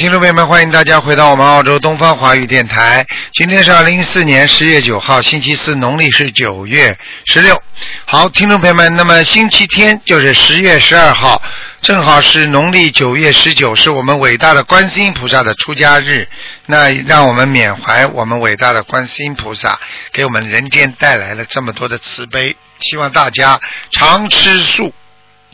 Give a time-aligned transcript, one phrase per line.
[0.00, 3.06] 听众朋友们，欢迎大家回到我们澳洲东方华语电台。
[3.34, 7.62] 今天是二零一四年十月九号，星期四，农历是九月十六。
[8.06, 11.42] 好，听众朋友们，那么星期天就是十月十二号，
[11.82, 16.26] 正好是农历九月十九，是我们伟大的观世音菩萨的出家日。
[16.64, 19.78] 那让我们缅怀我们伟大的观世音菩萨，
[20.14, 22.56] 给我们人间带来了这么多的慈悲。
[22.78, 24.94] 希望大家常吃素，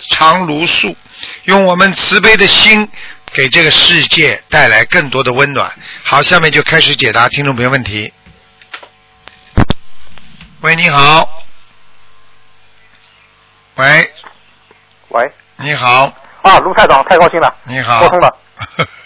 [0.09, 0.95] 常如素，
[1.47, 2.88] 用我们慈悲的心。
[3.37, 5.71] 给这个世界带来更多的温暖。
[6.03, 8.11] 好，下面就开始解答听众朋友问题。
[10.63, 11.45] 喂，你好。
[13.75, 14.11] 喂。
[15.11, 15.30] 喂。
[15.57, 16.11] 你好。
[16.41, 17.55] 啊，卢台长，太高兴了。
[17.65, 18.01] 你好。
[18.01, 18.39] 沟通了。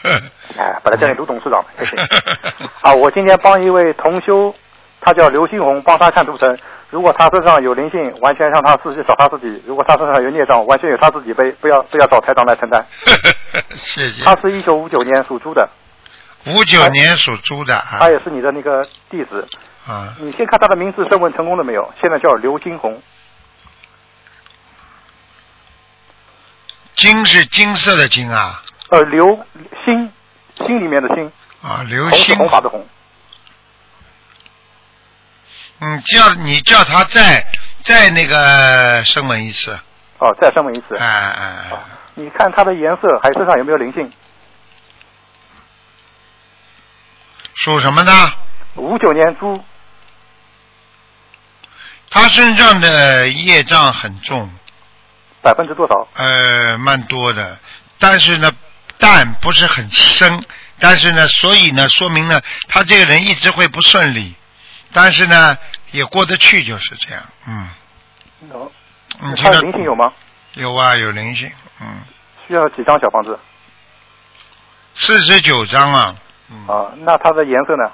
[0.56, 1.96] 哎，本来叫你卢董事长，谢谢。
[2.82, 4.54] 啊，我今天帮一位同修，
[5.00, 6.58] 他叫刘新红，帮他看图腾。
[6.90, 12.84] 如果他身上有灵性，完全让他自己找他自己；如果他身上有孽障，完全由他自己背，不要不要找台长来承担。
[13.76, 14.24] 谢谢。
[14.24, 15.68] 他是一九五九年属猪的。
[16.46, 17.78] 五九年属猪的。
[17.98, 19.46] 他也是你的那个弟子。
[19.86, 20.14] 啊。
[20.18, 21.92] 你先看他的名字升问成功了没有？
[22.00, 23.00] 现在叫刘金红。
[26.94, 28.60] 金是金色的金啊。
[28.90, 29.38] 呃，刘
[29.84, 30.12] 心
[30.56, 31.30] 心里面的心。
[31.62, 32.36] 啊，刘心。
[32.36, 32.84] 红法的红。
[35.80, 37.46] 嗯，叫你叫他再
[37.82, 39.78] 再那个生门一次。
[40.18, 40.96] 哦，再生门一次。
[40.96, 41.32] 哎哎
[41.70, 41.70] 哎。
[42.14, 44.12] 你看他的颜色，还身上有没有灵性？
[47.54, 48.12] 属什么的？
[48.76, 49.64] 五九年猪。
[52.10, 54.50] 他身上的业障很重。
[55.42, 56.08] 百分之多少？
[56.16, 57.58] 呃，蛮多的，
[57.98, 58.52] 但是呢，
[58.98, 60.44] 淡不是很深，
[60.78, 64.34] 但是呢，所以呢，说明呢，他这个人一直会不顺利。
[64.92, 65.56] 但是呢，
[65.92, 67.68] 也过得去，就是这样，嗯。
[68.50, 68.72] 有。
[69.36, 70.12] 他灵性有吗？
[70.54, 71.50] 有啊，有灵性，
[71.80, 72.00] 嗯。
[72.46, 73.38] 需要几张小房子？
[74.94, 76.16] 四十九张啊。
[76.66, 77.90] 啊，那它的颜色呢？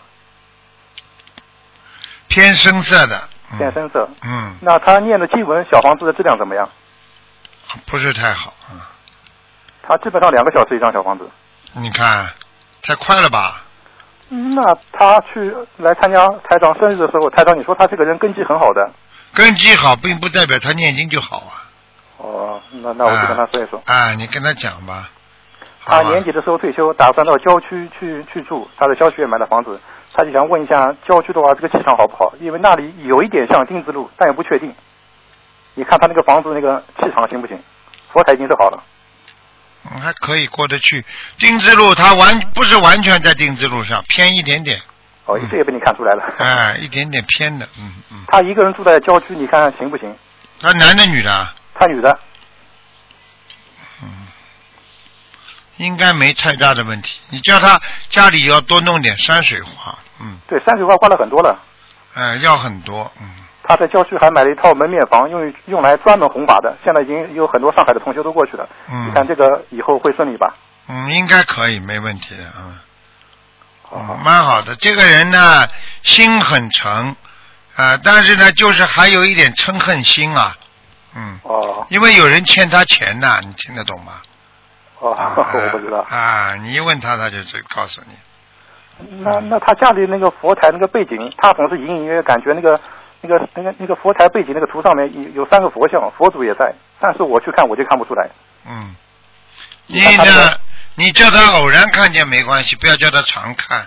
[2.29, 3.29] 偏深色的。
[3.59, 4.09] 偏深色。
[4.23, 4.57] 嗯。
[4.61, 6.69] 那他念的经文小房子的质量怎么样？
[7.87, 8.89] 不是太好啊。
[9.83, 11.29] 他基本上两个小时一张小房子。
[11.73, 12.33] 你看，
[12.83, 13.63] 太快了吧？
[14.29, 18.91] 那他去来参加台长生日的时候，台长你说他这个人根基很好的。
[19.35, 21.53] 根基好，并不代表他念经就好啊。
[22.19, 23.81] 哦，那那我就跟他说一说。
[23.87, 25.11] 啊，你跟他讲吧。
[25.85, 28.69] 他年底的时候退休，打算到郊区去去住。
[28.77, 29.81] 他在郊区也买了房子，
[30.13, 32.33] 他就想问一下，郊区的话这个气场好不好？
[32.41, 34.75] 因为那里有一点像丁字路，但也不确定。
[35.75, 37.57] 你看他那个房子那个气场行不行？
[38.13, 38.83] 佛台已经是好了。
[39.91, 41.05] 嗯，还可以过得去。
[41.39, 44.81] 丁字路，它完不是完全在丁字路上，偏一点点。
[45.27, 46.35] 哦，这也被你看出来了。
[46.39, 48.25] 哎，一点点偏的，嗯嗯。
[48.29, 50.17] 他一个人住在郊区，你看看行不行？
[50.61, 51.55] 他男的女的？
[51.75, 52.19] 他女的。
[54.03, 54.09] 嗯，
[55.79, 57.21] 应该没太大的问题。
[57.31, 60.39] 你叫他家里要多弄点山水画，嗯。
[60.47, 61.59] 对，山水画画了很多了。
[62.15, 63.46] 嗯，要很多，嗯。
[63.67, 66.77] 他在郊区还买了一套门面房，用于用来专门弘法的。
[66.85, 68.69] 现在已经有很多上海的同学都过去了。
[68.91, 69.09] 嗯。
[69.09, 70.55] 你看这个以后会顺利吧？
[70.89, 72.81] 嗯，应该可以，没问题的啊。
[73.91, 74.77] 哦，蛮好的。
[74.77, 75.67] 这个人呢，
[76.03, 77.17] 心很诚
[77.75, 80.57] 啊，但是呢，就是还有一点嗔恨心啊。
[81.17, 81.39] 嗯。
[81.43, 81.87] 哦。
[81.89, 84.13] 因为有人欠他钱呐，你听得懂吗？
[85.01, 85.99] 哦， 我不知道。
[86.09, 88.15] 啊，你一问他，他就就告诉你。
[89.23, 92.81] 那那他家里那个佛台那个背景，他总是隐隐约约感觉那个。
[93.21, 98.29] 那个、那个、那个佛台背景那个图上面有有三个佛像，佛祖也在，但是我去看我就看不出来。
[98.67, 98.95] 嗯，
[99.87, 100.59] 你呢？
[100.99, 103.87] 你叫他偶然看见没关系，不要叫他常看。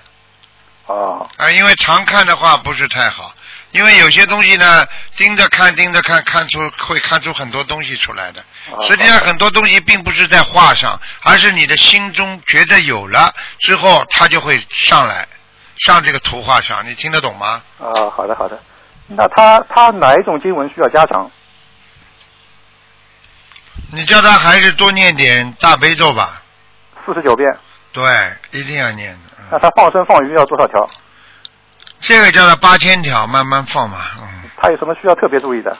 [0.86, 1.26] 啊。
[1.38, 3.34] 啊，因为常看的话不是太好，
[3.72, 4.86] 因为有些东西呢，
[5.16, 8.44] 盯着看、盯着看，看出会看出很多东西出来的。
[8.84, 15.28] 实际上很多东西并不是在画上，而是你的心中觉得有了之后，它就会上来，
[15.78, 16.88] 上这个图画上。
[16.88, 17.64] 你听得懂吗？
[17.80, 18.60] 啊，好的，好的。
[19.10, 21.30] 那他他哪一种经文需要加强？
[23.92, 26.44] 你叫他还是多念点大悲咒吧。
[27.06, 27.50] 四十九遍。
[27.92, 28.04] 对，
[28.52, 29.44] 一定要念的。
[29.50, 30.88] 那他放生放鱼要多少条？
[32.00, 33.98] 这个叫他八千条，慢慢放嘛。
[34.22, 34.50] 嗯。
[34.62, 35.76] 他有什么需要特别注意的？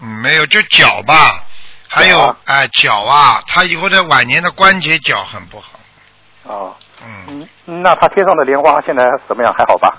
[0.00, 1.44] 嗯，没有，就脚吧，
[1.86, 5.78] 还有哎脚啊，他以后的晚年的关节脚很不好。
[6.44, 6.74] 哦。
[7.06, 7.46] 嗯。
[7.66, 9.54] 嗯，那他天上的莲花现在怎么样？
[9.56, 9.98] 还好吧？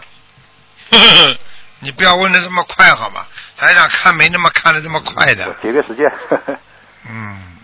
[1.83, 3.27] 你不要问的这么快，好吧？
[3.57, 5.53] 台长看没那么看的这么快的。
[5.61, 6.11] 节约时间。
[7.09, 7.57] 嗯，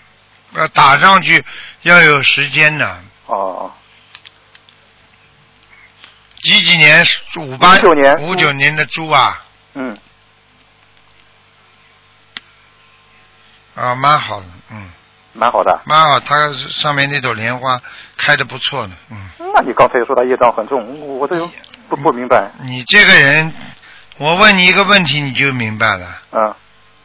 [0.54, 1.44] 要打上去
[1.84, 2.86] 要有时间的。
[3.28, 3.72] 哦哦。
[6.44, 7.06] 几几年？
[7.38, 8.14] 五八九年。
[8.22, 9.42] 五九年的猪啊。
[9.74, 9.98] 嗯。
[13.76, 14.90] 啊，蛮好的，嗯。
[15.32, 15.82] 蛮好的。
[15.86, 17.82] 蛮好，它上面那朵莲花
[18.18, 19.30] 开的不错的，嗯。
[19.54, 21.50] 那你刚才又说他业障很重，我这又
[21.88, 22.52] 不不明白。
[22.62, 23.54] 你这个人，
[24.20, 26.06] 我问你一个问题，你就明白了。
[26.32, 26.54] 嗯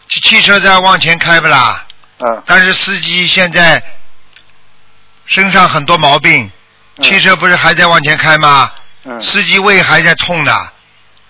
[0.08, 1.84] 汽汽车在往前开不啦？
[2.18, 3.82] 嗯但是司机现在
[5.26, 6.50] 身上很多毛病，
[6.96, 8.70] 嗯汽车不是还在往前开吗？
[9.04, 10.52] 嗯司机胃还在痛的，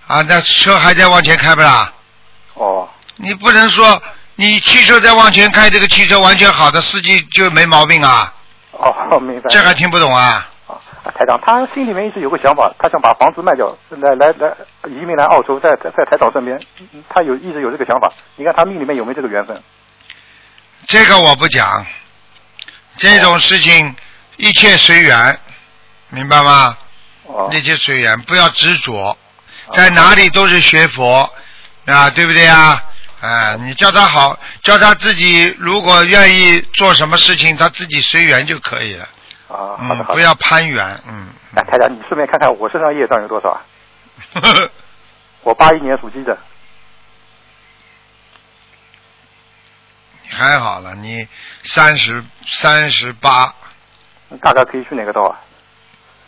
[0.07, 1.93] 啊，那车还在往前开不啦？
[2.55, 4.03] 哦你不能说
[4.37, 8.33] 你汽车在往前开，这个汽车完全好的司机就没毛病啊？
[8.73, 9.51] 哦，明白。
[9.51, 10.49] 这还听不懂啊？
[11.05, 14.57] 啊，台长，他心里面一直有个想法，他想把房子卖掉，来来来，
[14.89, 16.59] 移民来澳洲，在在在台长身边，
[16.95, 18.11] 嗯他有一直有这个想法。
[18.37, 19.63] 你看他命里面有没有这个缘分？
[20.87, 21.85] 这个我不讲，
[22.97, 23.95] 这种事情
[24.39, 25.39] 一切随缘，
[26.09, 26.77] 明白吗？
[27.27, 29.17] 哦一切随缘，不要执着，
[29.75, 31.31] 在哪里都是学佛
[31.85, 32.83] 啊，对不对啊？
[33.21, 39.09] 哎，你叫他好，叫他自己如果愿意做什么事情，他自己随缘就可以了。
[39.55, 40.15] 啊，好的嗯，好的。
[40.15, 41.29] 不要攀缘，嗯。
[41.55, 43.61] 哎，台长，你顺便看看我身上业障有多少啊？
[45.43, 46.37] 我八一年属鸡的。
[50.31, 51.29] 还好了，你
[51.63, 53.55] 三十三十八，
[54.41, 55.39] 大概可以去哪个道啊？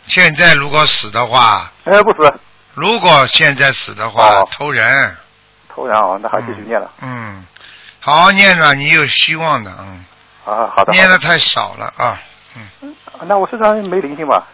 [0.07, 2.33] 现在如果死的话，哎，不死，
[2.75, 5.17] 如果现在死的话，哦偷人。
[5.67, 6.89] 偷人啊，那还继续念了。
[7.01, 7.45] 嗯，
[7.99, 10.05] 好好念着，你有希望的，嗯，
[10.45, 10.67] 啊，好。
[10.77, 12.21] 好的念的太少了啊，
[12.81, 12.95] 嗯，
[13.27, 14.47] 那我身上没灵性吧？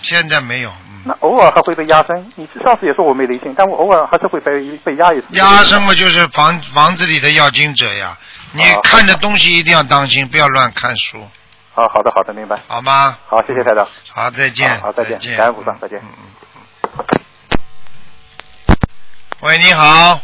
[0.00, 2.32] 现在没有，嗯，那偶尔还会被压身。
[2.36, 5.26] 你上次也说我没灵性，但我偶尔还是会被被压一次。
[5.32, 8.16] 压身嘛就是房房子里的要经者呀，
[8.52, 11.18] 你哦看的东西一定要当心，不要乱看书，
[11.74, 12.60] 好，好的好的，明白。
[12.68, 13.18] 好吗？
[13.26, 13.86] 好，谢谢台长。
[14.12, 17.18] 好，再见，好好再见感恩菩萨再见嗯嗯嗯
[19.40, 20.20] 喂，你好，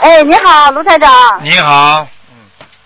[0.00, 1.10] 哎，你好，卢台长。
[1.42, 2.06] 你好，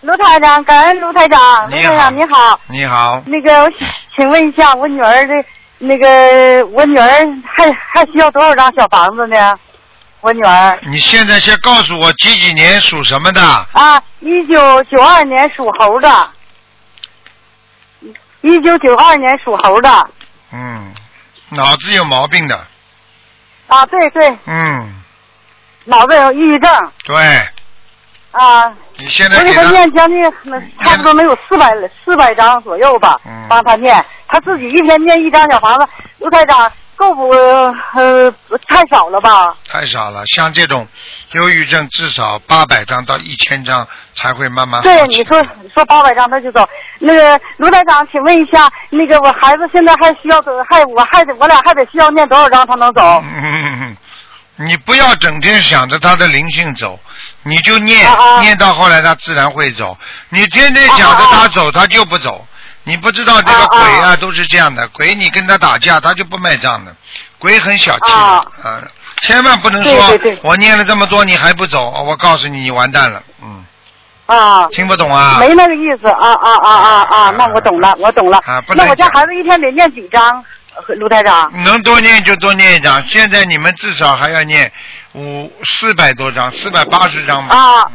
[0.02, 1.70] 卢台长，感恩卢台长。
[1.70, 3.70] 卢台长你好，你好，那个，我
[4.17, 5.35] 请问一下，我女儿的，
[5.79, 7.08] 那个，我女儿
[7.44, 9.55] 还还需要多少张小房子呢？
[10.23, 10.79] 我女儿。
[10.87, 13.43] 你现在先告诉我几几年属什么的？
[13.43, 16.31] 啊，一九九二年属猴的，
[18.41, 20.11] 一九九二年属猴的。
[20.53, 20.94] 嗯，
[21.50, 22.58] 脑子有毛病的，
[23.67, 25.03] 啊，对对，嗯，
[25.85, 26.93] 脑子有抑郁症。
[27.05, 27.17] 对，
[28.32, 30.23] 啊，你现我给她在给他念将近
[30.82, 31.73] 差不多能有四百
[32.05, 35.87] 四百张左右吧嗯，帮他念，他自己一天念一张小房子，
[36.19, 38.31] 卢台长够不呃
[38.69, 39.56] 太少了吧？
[39.67, 40.87] 太少了，像这种
[41.32, 45.43] 忧郁症至少八百张到一千张才会慢慢好对，你说
[45.75, 46.69] 说八百张他就走。
[46.99, 53.03] 那个卢台长，请问一下，那个我孩子现在还需要走，还我还得我俩还得需要念多少张他能走？
[53.25, 53.96] 嗯，
[54.56, 57.00] 你不要整天想着他的灵性走，
[57.43, 58.07] 你就念、
[58.41, 59.97] 念到后来他自然会走。
[60.29, 62.47] 你天天想着他走，他就不走。
[62.85, 66.95] 你不知道这个鬼啊都是这样的，鬼你跟他打架，他就不卖账的。
[67.39, 68.83] 鬼很小气的啊啊
[69.23, 73.65] 千万不能说对对对我念了这么多你还不走，我告诉你你完蛋了，嗯，
[74.27, 75.37] 啊，听不懂啊？
[75.41, 77.35] 没那个意思啊啊啊啊啊！
[77.37, 78.75] 那我懂了，我懂了啊不。
[78.75, 80.43] 能那我家孩子一天得念几张？
[80.75, 81.51] 呃卢台长？
[81.65, 84.73] 能多念就多念一张，现在你们至少还要念
[85.14, 87.56] 五四百多张，四百八十张吧。
[87.56, 87.93] 啊嗯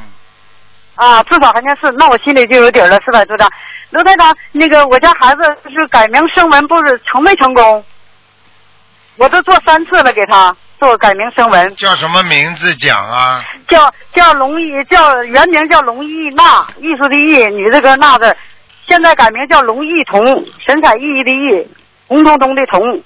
[0.96, 3.52] 啊，至少还念四，那我心里就有底儿了，四百多张。
[3.90, 7.84] 刘台长，那个我家孩子就是改名声纹，不是成没成功？
[9.18, 11.76] 我都做三次了，给他做改名声纹。
[11.76, 13.44] 叫什么名字讲啊？
[13.68, 18.34] 叫叫龙一，叫原名叫龙艺娜，艺术的艺，女这个娜字，
[18.88, 20.26] 现在改名叫龙艺彤，
[20.66, 21.68] 神采奕奕的奕，
[22.08, 23.04] 红彤彤的彤，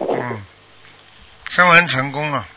[0.00, 0.42] 嗯，
[1.50, 2.51] 声纹成功了，嗯，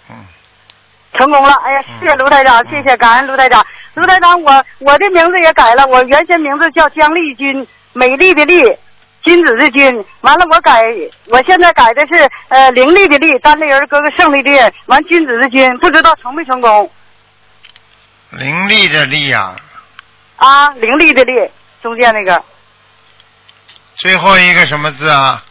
[1.18, 1.54] 成功了。
[1.64, 3.66] 哎呀，谢谢卢台长，谢谢感恩卢台长。
[3.94, 8.62] 卢台长，我我的名字也改了，我原先名字叫姜丽君，美丽的丽，
[9.24, 10.06] 君子的君。
[10.22, 10.84] 完了，我改，
[11.28, 16.92] 我现在改的是呃伶俐的俐，单立人哥哥胜利的利，完君子的君，不知道成没成功
[18.32, 19.56] 伶俐的俐啊，
[20.36, 20.70] 啊？
[20.70, 21.50] 伶俐的俐，
[21.82, 22.44] 中间那个。
[23.96, 25.42] 最后一个什么字啊？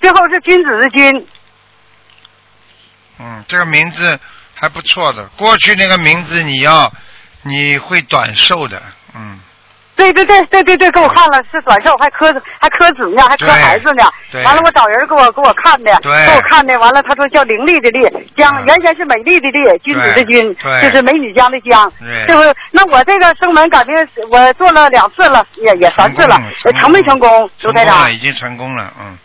[0.00, 1.26] 最后是君子的君，
[3.18, 4.18] 嗯，这个名字
[4.60, 5.24] 还不错的。
[5.36, 6.92] 过去那个名字你要
[7.42, 8.80] 你会短寿的，
[9.14, 9.40] 嗯，
[9.96, 12.26] 对对对对对对，给我看了是短寿，还磕
[12.60, 14.04] 还磕子呢，还磕孩子呢。
[14.30, 16.78] 对完了，我找人给我给我看的，对给我看的。
[16.78, 21.90] 完了，他说叫伶俐的俐，江嗯原先是美丽的丽，君子的君，对就是美女江的江。
[21.98, 22.58] 对这不？
[22.70, 23.92] 那我这个生门感觉，
[24.30, 26.38] 我做了两次了，也也三次了
[26.78, 27.50] 成没成功？
[27.62, 29.16] 卢台长已经成功了，嗯，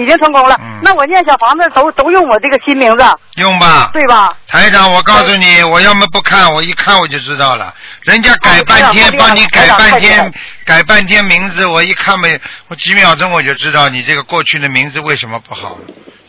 [0.00, 0.56] 已经成功了。
[0.60, 3.04] 嗯那我念小房子都都用我这个新名字，
[3.36, 3.90] 用吧。
[3.94, 4.36] 对吧？
[4.46, 7.74] 台长，我告诉你，我要么不看，我一看我就知道了。
[8.02, 10.32] 人家改半天，帮你改半天，
[10.64, 12.38] 改半天名字，我一看没，
[12.68, 15.78] 我几秒钟我就知道你这个过去的名字为什么不好，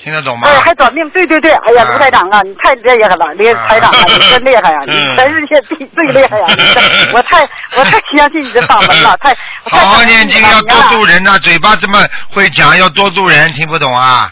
[0.07, 0.47] 听得懂吗？
[0.47, 6.45] 哎，还短命，对对对，哎呀，啊卢台长啊，你太厉害了，厉台长啊， 你真厉害呀，你嗯全世界最最厉害 呀！
[7.11, 7.41] 我太
[7.75, 9.35] 我太相信你的法门了， 太
[9.69, 11.99] 好好念经，要多度人呐、嘴巴这么
[12.33, 14.31] 会讲，要多度人，听不懂啊？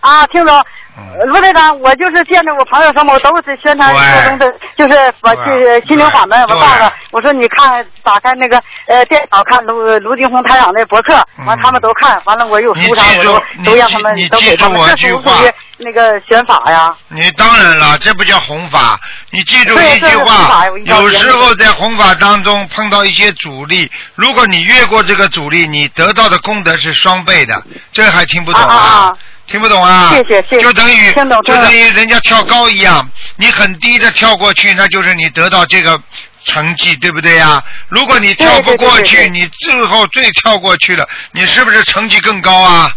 [0.00, 0.64] 啊，听懂。
[0.98, 11.14] 嗯卢队长，我就是见着我朋友什么，我都是宣传说中的，就是我对去心灵法门，我对告诉他，我说你看，打开那个呃电脑看卢卢金红台长那博客，
[11.46, 16.94] 完嗯他们都看，完了我有书啥我都都让他们你都他们，这属不属于那个选法呀？
[17.08, 18.98] 你当然了，这不叫弘法。
[19.30, 27.62] 你记住一句话有时候在弘法当中碰到一些阻力，如果你越过这个阻力，你得到的功德是双倍的。
[27.92, 29.16] 这还听不懂啊啊啊
[29.52, 30.08] 听不懂啊？
[30.08, 33.06] 谢谢谢谢就等于就等于人家跳高一样，
[33.36, 36.00] 你很低的跳过去，那就是你得到这个
[36.46, 37.62] 成绩，对不对呀？
[37.88, 42.90] 如果你跳不过去，对对你最后最跳过去了，你是不是成绩更高啊？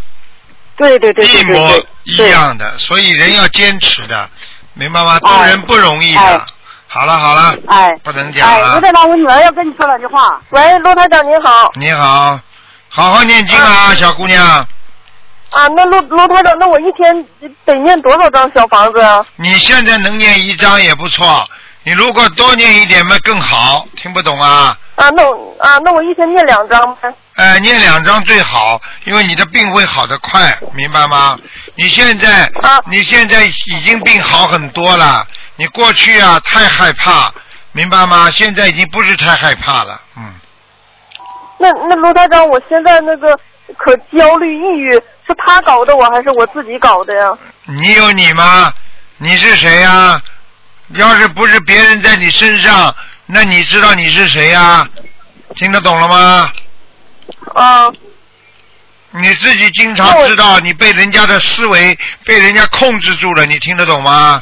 [0.77, 4.29] 对对对对一模一样的，所以人要坚持的，
[4.75, 5.19] 明白吗？
[5.23, 6.21] 哎做人不容易的。
[6.21, 6.39] 哎
[6.87, 8.79] 好了好了，哎，不能讲哎，了卢。
[8.79, 10.41] 台长，我女儿要跟你说两句话。
[10.51, 11.69] 喂，罗台长您好。
[11.75, 12.39] 你好，
[12.87, 14.65] 好好念经啊，小姑娘，
[15.55, 17.25] 啊，那卢卢台长，那我一天
[17.63, 19.25] 得念多少张小房子啊？
[19.37, 21.47] 你现在能念一张也不错，
[21.83, 23.87] 你如果多念一点嘛更好。
[23.95, 24.77] 听不懂啊？
[24.95, 27.13] 啊，那我啊，那我一天念两张呗。
[27.37, 31.39] 呃，念两张最好，因为你的病会好得快，明白吗？
[31.75, 37.33] 你现在，啊你现在已经病好很多了，你过去啊太害怕，
[37.71, 38.29] 明白吗？
[38.29, 40.33] 现在已经不是太害怕了，嗯。
[41.57, 43.39] 那那卢台长，我现在那个
[43.77, 47.29] 可焦虑抑郁，是他搞的我还是我自己搞的呀？
[47.65, 48.73] 你有你吗？
[49.17, 50.21] 你是谁呀、
[50.89, 52.93] 要是不是别人在你身上，
[53.25, 54.87] 那你知道你是谁呀、
[55.55, 56.51] 听得懂了吗？
[57.53, 57.91] 啊
[59.17, 64.41] 你自己经常知道你被人家的思维被人家控制住了，你听得懂吗？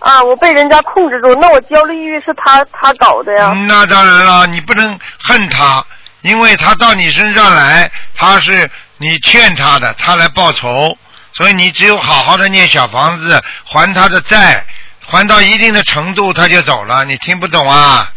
[0.00, 3.52] 啊，我被人家控制住，那我焦虑抑郁是他他搞的呀？
[3.54, 5.84] 嗯那当然了，你不能恨他，
[6.22, 8.68] 因为他到你身上来，他是
[9.02, 10.96] 你欠他的，他来报仇，
[11.34, 14.64] 所以你只有好好的念小房子还他的债，
[15.04, 18.12] 还到一定的程度他就走了，你听不懂啊？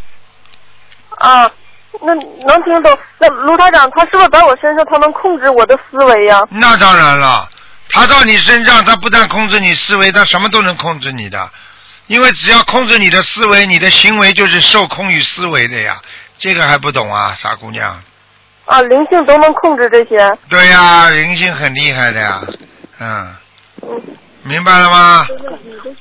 [1.17, 1.49] 啊，
[2.01, 2.97] 那能听懂？
[3.17, 6.39] 那卢台长，他是不是在我身上，他能控制我的思维呀？
[6.51, 7.49] 那当然了，
[7.89, 11.49] 他到你身上，他不但控制你思维，他什么都能控制你的，
[12.05, 15.97] 因为只要控制你的思维，你的行为就是受控于思维的呀。
[16.37, 18.03] 这个还不懂啊，傻姑娘？
[18.65, 20.37] 啊，灵性都能控制这些。
[20.49, 22.41] 对呀，灵性很厉害的呀，
[22.99, 23.35] 嗯，
[23.83, 24.01] 嗯，
[24.43, 25.27] 明白了吗？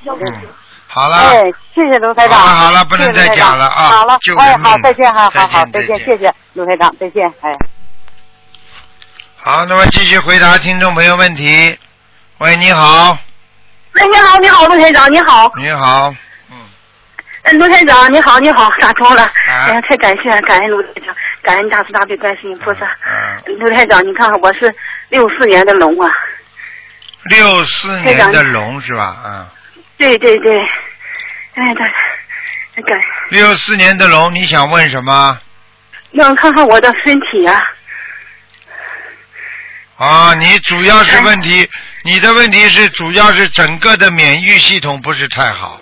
[0.06, 0.42] 嗯，
[0.86, 1.16] 好了。
[1.16, 1.42] 哎，
[1.74, 2.38] 谢谢卢台长。
[2.38, 7.54] 好了好了不能再讲了啊好了就，哎，好，再见哈，好好，再再见，谢谢卢台长，再见，哎。
[9.36, 11.78] 好，那么继续回答听众朋友问题。
[12.38, 13.18] 喂，你好，
[13.92, 15.52] 喂，你好，你好，卢台长，你好。
[15.56, 16.14] 你好，
[16.50, 16.56] 嗯，
[17.42, 19.22] 哎，卢台长，你好，你好，打通了。
[19.22, 19.30] 啊
[19.66, 21.14] 哎呀，太感谢了，感谢卢台长，
[21.44, 22.86] 感恩大慈大悲观世音菩萨。
[22.86, 24.74] 嗯，卢台长，你看看，我是
[25.10, 26.10] 六四年的龙啊。
[27.24, 29.16] 六四年的龙是吧？
[29.24, 29.46] 嗯，
[29.96, 30.58] 对对对，
[31.54, 31.62] 哎，
[32.74, 35.38] 大感，六四年的龙，你想问什么？
[36.12, 37.60] 让看看我的身体啊。
[39.96, 41.68] 啊，你主要是问题，
[42.02, 45.80] 你的问题是主要是整个的免疫系统不是太好，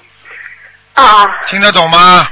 [0.95, 2.29] 啊，听得懂吗？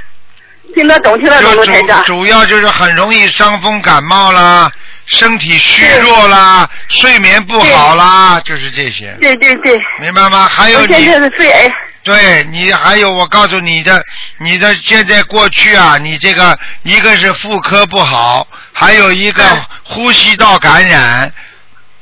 [0.73, 2.03] 听得懂，听得懂，就主卢台长。
[2.05, 4.71] 主要就是很容易伤风感冒啦，
[5.05, 10.47] 身体虚弱啦，睡眠不好啦，就是这些，对对对，明白吗？
[10.49, 11.71] 还有你现你在是肺癌。
[12.03, 14.03] 对你还有，我告诉你的，
[14.39, 21.31] 你的现在过去啊，你这个一个是妇科不好，还有一个嗯呼吸道感染。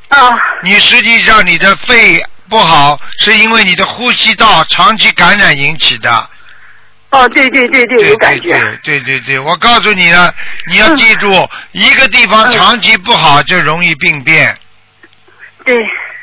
[0.07, 6.29] 啊你实际上你的肺不好，是因为你的呼吸道长期感染引起的。
[7.11, 8.57] 哦，对对对对，对有感觉。
[8.83, 10.33] 对对对对，我告诉你了，
[10.71, 14.55] 你要记住，一个地方嗯长期不好就容易病变，
[15.65, 15.75] 对，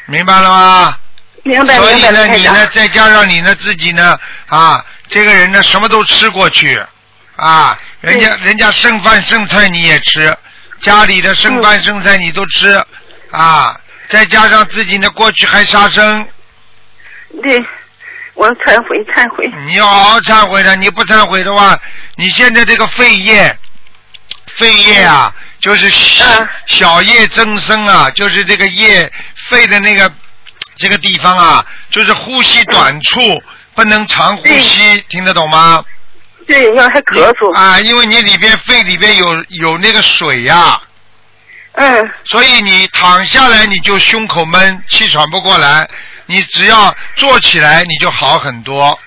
[0.07, 0.99] 明白了吗？
[1.43, 2.27] 明白所以呢。
[2.29, 6.81] 你呢，再加上你呢自己呢，啊，这个人呢什么都吃过去，
[7.37, 10.37] 啊，人家人家剩饭剩菜你也吃，
[10.81, 12.81] 家里的剩嗯饭剩菜你都吃，
[13.31, 13.79] 啊，
[14.09, 16.27] 再加上自己呢过去还杀生，
[17.43, 17.65] 对，
[18.37, 19.51] 我忏悔忏悔。
[19.65, 21.77] 你要好好忏悔的，你不忏悔的话，
[22.17, 23.59] 你现在这个肺液，
[24.47, 30.13] 肺液啊，嗯就是小嗯小叶增生啊，就是这个叶肺的那个
[30.77, 33.43] 这个地方啊，就是呼吸短促，
[33.75, 35.83] 不能长呼吸，听得懂吗？
[36.47, 37.53] 对，因为还咳嗽。
[37.55, 40.79] 啊，因为你里边肺里边有有那个水呀、
[41.73, 45.89] 嗯，所以你躺下来你就胸口闷，气喘不过来。
[46.27, 48.99] 你只要坐起来，你就好很多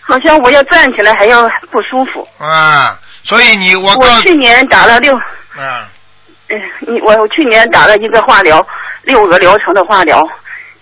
[0.00, 2.26] 好像我要站起来还要不舒服。
[2.38, 2.98] 啊。
[3.24, 5.86] 所以你我我去年打了六，啊，
[6.48, 8.66] 嗯，你我我去年打了一个化疗，
[9.02, 10.26] 六个疗程的化疗，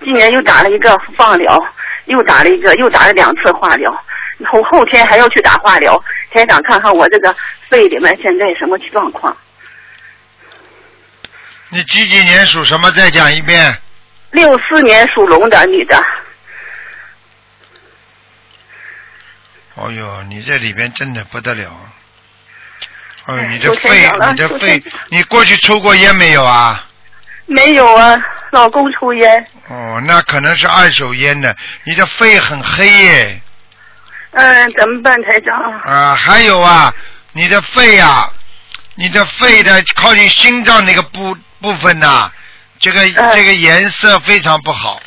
[0.05, 1.59] 今年又打了一个放疗，
[2.05, 3.91] 又打了一个，又打了两次化疗，
[4.49, 6.01] 后后天还要去打化疗。
[6.31, 7.35] 台长看看我这个
[7.69, 9.37] 肺里面现在什么状况？
[11.71, 12.93] 你几几年属什么？
[12.93, 13.77] 再讲一遍。
[14.37, 15.97] 六四年属龙的女的，
[19.75, 21.71] 哦呦，你这里边真的不得了。
[23.25, 26.85] 哦，哎你这肺，你这肺，你过去抽过烟没有啊？
[27.47, 31.55] 没有啊，老公抽烟，哦，那可能是二手烟呢。
[31.85, 33.41] 你的肺很黑耶。
[34.33, 35.73] 嗯，怎么办，台长？
[35.81, 36.95] 啊，还有啊，
[37.33, 38.31] 你的肺啊，
[38.97, 42.31] 你的肺的靠近心脏那个部部分呐、
[42.87, 45.03] 这个、嗯这个颜色非常不好，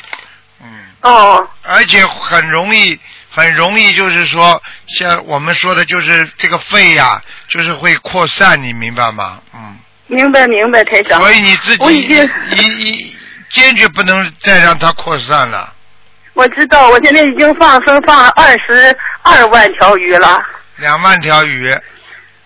[0.62, 0.68] 嗯，
[1.00, 2.98] 哦，而且很容易
[3.30, 9.38] 很容易就是说，像我们说的就是这个肺呀、就是会扩散，你明白吗？
[9.54, 11.18] 嗯，明白明白，台长。
[11.20, 13.16] 所以你自己我已经一一
[13.48, 15.72] 坚决不能再让它扩散了。
[16.34, 20.36] 我知道，我现在已经放生放了二十二万条鱼了，
[20.76, 21.70] 两万条鱼，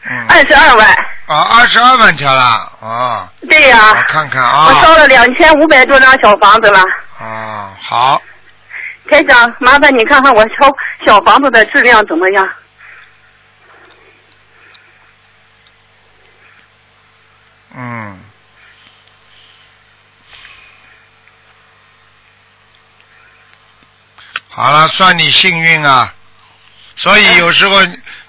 [0.08, 0.96] 嗯，二十二万。
[1.26, 2.42] 啊，二十二万条了，
[2.80, 4.82] 啊，对呀、我看看我啊。
[4.82, 6.80] 烧了两千五百多张小房子了。
[7.18, 8.20] 啊，好，
[9.10, 10.70] 台长，麻烦你看看我烧
[11.06, 12.48] 小房子的质量怎么样？
[17.76, 18.20] 嗯，
[24.50, 26.12] 好了，算你幸运啊。
[26.96, 27.80] 所以有时候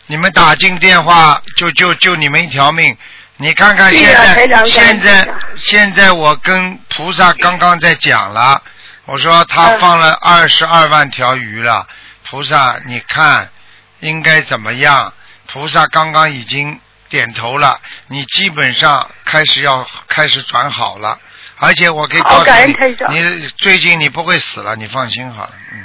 [0.08, 2.96] 你们打进电话，就就救你们一条命。
[3.38, 8.62] 你看看现在，现在现在我跟菩萨刚刚在讲了，
[9.06, 11.88] 我说他嗯放了二十二万条鱼了，
[12.30, 13.50] 菩萨你看
[14.00, 15.13] 应该怎么样？
[15.48, 21.20] 菩萨刚刚已经点头了，你基本上开始要开始转好了，
[21.58, 22.46] 而且我可以告诉
[23.10, 25.85] 你，你最近你不会死了，你放心好了，嗯。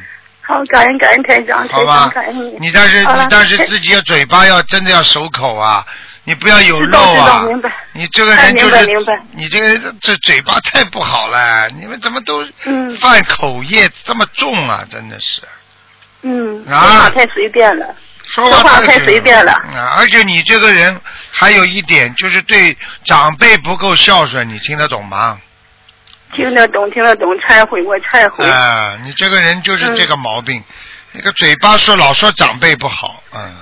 [0.50, 5.86] 好，感恩感恩台长，台好吧长感恩你。，你但是好了你但是自己要嘴巴要真的要守口啊，
[6.24, 7.72] 你不要有知道知漏啊道明白。
[7.92, 14.84] 你这个哎人就是明白明白你这个人这嘴巴太不好了，你们怎么都嗯犯口业这么重啊？
[14.90, 15.42] 真的是
[16.22, 17.86] 嗯，说啊话太随便了。
[18.24, 19.96] 说说话太随便了啊！
[19.98, 21.00] 而且你这个人
[21.32, 25.40] 还有一点就是对长辈不够孝顺，你听得懂吗？
[26.34, 28.44] 听得懂，听得懂，忏悔，我忏悔。
[28.48, 30.62] 啊，你这个人就是这个毛病，
[31.12, 33.56] 那个嘴巴说老说长辈不好，嗯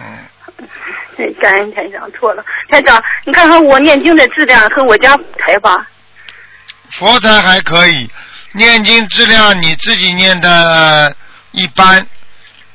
[0.00, 0.06] 嗯。
[1.16, 2.44] 对，感恩台长错了。
[2.70, 5.86] 台长，你看看我念经的质量和我家台吧。
[6.90, 8.08] 佛台还可以，
[8.52, 11.14] 念经质量你自己念的
[11.50, 12.06] 一般，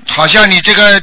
[0.08, 1.02] 好像你这个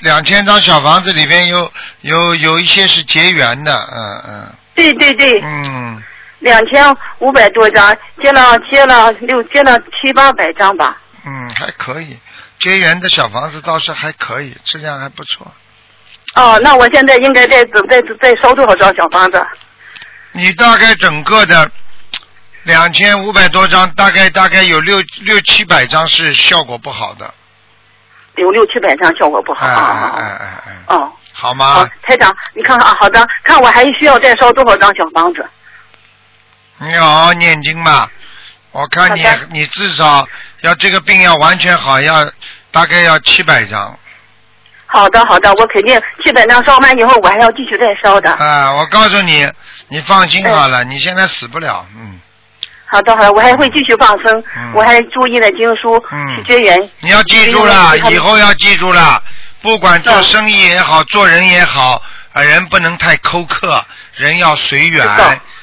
[0.00, 1.70] 两千张小房子里边有
[2.02, 6.02] 有有一些是结缘的，嗯嗯对对对，嗯，
[6.40, 10.96] 两千五百多张，接了接了六接了七八百张吧。
[11.26, 12.18] 嗯，还可以，
[12.58, 15.46] 结缘的小房子倒是还可以，质量还不错。
[16.34, 19.44] 哦，那我现在应该再再再烧多少张小房子？
[20.32, 21.70] 你大概整个的
[22.62, 27.34] 两千五百多张，大概大概有六六七百张是效果不好的，
[28.36, 29.66] 有六七百张，效果不好。
[29.66, 35.44] 哎啊哎哎哎哎，哦，好好吗？，台长，你看看啊，好的，看我还需要再烧多少张小房子？
[36.78, 38.08] 你好好念经嘛，
[38.72, 40.26] 我看你你至少
[40.60, 42.30] 要这个病要完全好，要
[42.70, 43.98] 大概要七百张
[44.86, 48.30] 好的，好的，我肯定七百张烧完以后，我还要继续再烧的。
[48.32, 48.72] 啊！
[48.72, 49.46] 我告诉你，
[49.88, 52.18] 你放心好了，你现在死不了，嗯，
[52.86, 56.90] 好的，好的，我还会继续放生，嗯我还注意了经书，嗯去结缘。
[57.00, 59.22] 你要记住了，以后要记住了，
[59.60, 62.00] 不管做嗯生意也好，做人也好，
[62.32, 65.06] 啊，人不能太苛刻，人要随缘。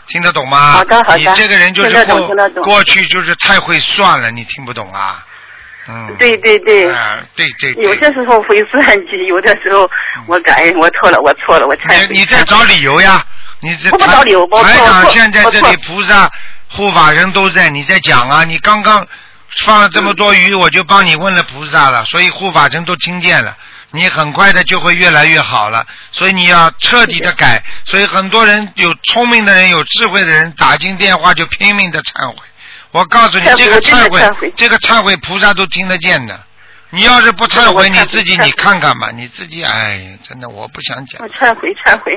[0.07, 0.71] 听得懂吗？
[0.73, 5.25] 好的好的你这个人就是听得懂过过去就是太会算了，你听不懂啊？
[5.87, 6.15] 嗯。
[6.17, 7.83] 对对对，啊，对对对。
[7.83, 9.89] 有些时候会算计， 有的时候
[10.27, 12.07] 我感恩，我错了，我错了，我忏悔。
[12.11, 13.23] 你你在找理由呀？
[13.61, 16.29] 你这我不找理由我错台长现在这里菩萨
[16.69, 18.43] 护法人都在，你在讲啊？
[18.43, 19.07] 你刚刚
[19.57, 23.55] 放了这么多鱼，我就帮你问了菩萨了，所以护法人都听见了。
[23.95, 25.85] 你很快的就会越来越好了。
[26.11, 27.63] 所以你要彻底的改。
[27.85, 32.35] 所以很多人有聪明的人、有智慧的人打进电话就拼命的忏悔。
[32.91, 36.39] 我告诉你，这个忏悔，这个忏悔菩萨都听得见的。
[36.91, 41.21] 你要是不忏悔，你自己你看看吧，你自己哎，真的我不想讲。
[41.21, 42.11] 我忏悔忏悔，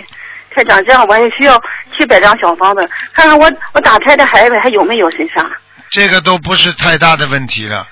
[0.54, 1.60] 台长，这样我也需要
[1.96, 5.50] 七百张小方子，看看我我打胎的孩子还有没有身上。
[5.90, 7.88] 这个都不是太大的问题了，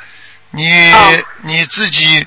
[0.53, 0.93] 你
[1.43, 2.25] 你自己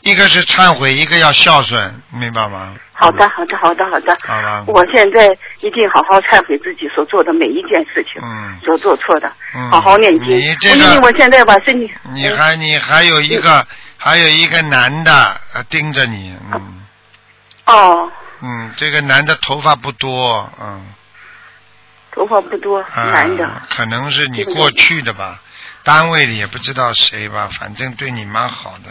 [0.00, 2.74] 一个是忏悔，一个要孝顺，明白吗？
[2.92, 4.16] 好的，好的，好的，好的。
[4.26, 4.64] 好吧。
[4.66, 5.26] 我现在
[5.60, 10.36] 一定好好忏悔自己所做的每一件事情，嗯，所做错的，嗯，好好念经。
[10.36, 16.82] 你这因为个，我现在把身体，你还你还有一个还有一个男的呃盯着你，嗯。
[17.66, 18.10] 哦，
[18.42, 20.86] 嗯，这个男的头发不多，嗯，
[22.12, 25.40] 头发不多，啊男的，可能是你过去的吧，
[25.84, 28.90] 单位里也不知道谁吧，反正对你蛮好的，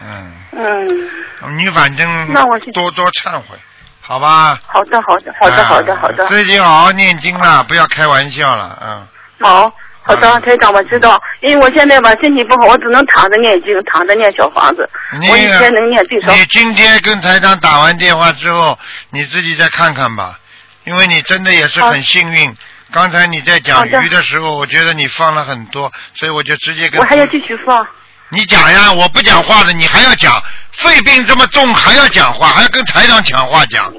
[0.00, 3.56] 嗯，嗯，你反正那我是多多忏悔，
[4.00, 4.58] 好吧？
[4.66, 9.06] 好的，好的，好的，好的，好的啊，最近好好念经了，不要开玩笑了，嗯。
[9.40, 9.72] 好。
[10.00, 14.88] 好的，嗯台长，我知道，因为我现在吧身体不好，我只能躺着念经，躺着念小房子。
[15.20, 18.78] 你我一天能念最少你今天跟台长打完电话之后，
[19.10, 20.38] 你自己再看看吧，
[20.84, 22.56] 因为你真的也是很幸运。
[22.90, 27.86] 刚才你在讲鱼的时候，我觉得你放了很多，所以我就直接跟我还要继续放。
[28.30, 33.92] 你讲呀，我不讲话的，你还要讲，肺病这么重还要讲话，还要跟台长讲话讲，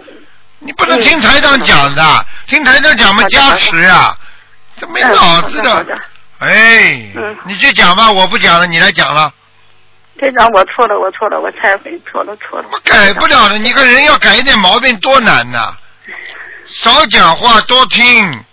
[0.60, 4.16] 你不能听台长讲的，听台长讲嘛加持呀，
[4.78, 5.84] 这没嗯脑子的。
[5.86, 5.98] 的。
[6.40, 9.34] 哎，嗯你去讲吧，我不讲了，你来讲了。
[10.20, 12.68] 台长，我错了，我错了，我忏悔，错了，错了。
[12.72, 15.74] 我改不了的，你个人要改一点毛病多难呐！
[16.68, 18.44] 少讲话，多听。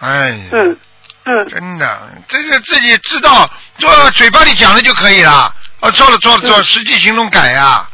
[0.00, 0.76] 哎，嗯
[1.24, 5.54] 嗯，真的，这个自己知道，做嘴巴里讲的就可以了。
[5.80, 7.88] 哦，做了做了做实际行动改呀、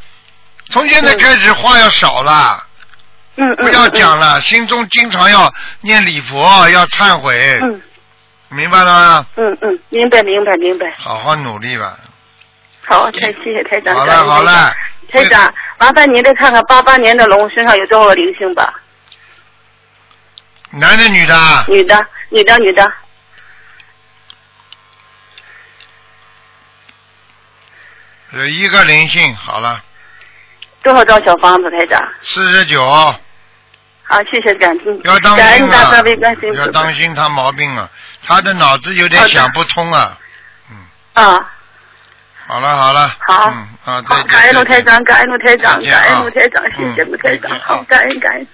[0.71, 2.67] 从现在开始话要少了，
[3.37, 7.81] 嗯嗯，不要讲了，心中经常要念礼佛，要忏悔，嗯。
[8.51, 9.27] 明白了吗？
[9.37, 10.91] 嗯嗯，明白明白明白。
[10.97, 11.99] 好好努力吧。
[12.87, 13.95] 好，太谢谢台长。
[13.95, 14.75] 好了好了，
[15.13, 18.73] 台长，麻烦您再看看八八年的龙身上有多少个灵性吧？
[20.71, 21.65] 男的女的啊？
[21.69, 22.91] 女的，女的，女的。
[28.33, 29.83] 有一个灵性，好了，
[30.83, 32.01] 多少张小房子，台长？
[32.21, 32.85] 四十九。
[32.85, 36.55] 好，谢谢感恩，要当感心啊恩大慈悲观世音！
[36.55, 37.89] 要当心他毛病啊，
[38.27, 40.19] 他的脑子有点想不通啊。
[40.71, 40.77] 嗯
[41.13, 41.51] 啊，
[42.47, 44.27] 好了好了，好嗯啊，再好，见。
[44.29, 48.47] 感恩卢台长，感恩卢台长，感恩卢台长，谢谢嗯卢台长，好，感恩感恩。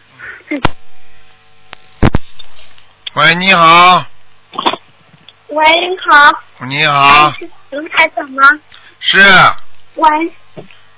[3.14, 4.04] 喂，你好，
[5.48, 8.42] 喂，你好，你好，是卢台长吗？
[9.06, 9.18] 是，
[9.96, 10.08] 喂，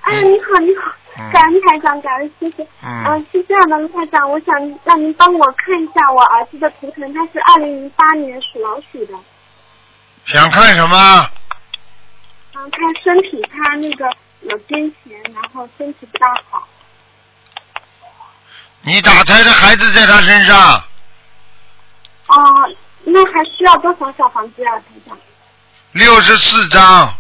[0.03, 2.63] 哎呀，你好，你好，嗯感恩台长，感恩谢谢。
[2.85, 9.15] 嗯嗯，是这样的，卢台长，我想让您帮我看一下我儿子的图腾，他是二零零八年属老鼠的。
[10.27, 11.31] 想看什么？
[12.55, 14.07] 嗯，他身体他那个
[14.43, 16.69] 有癫痫，然后身体不大好。
[18.83, 20.85] 你打胎的孩子在他身上，
[22.29, 22.37] 哦、
[23.05, 25.19] 那还需要多少小房子啊，台长？
[25.93, 27.13] 六十四张，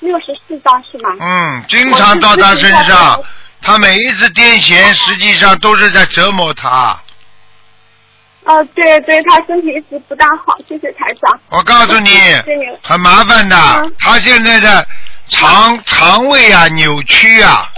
[0.00, 1.10] 六十四张是吗？
[1.20, 3.22] 嗯，经常到他身上，
[3.62, 6.98] 他每一次癫痫实际上都是在折磨他。
[8.44, 11.38] 呃，对对，他身体一直不大好，谢谢台长。
[11.50, 12.10] 我告诉你
[12.82, 14.86] 很麻烦的嗯，他现在的
[15.28, 17.68] 肠肠胃啊扭曲啊，